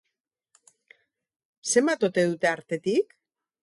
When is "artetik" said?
2.57-3.19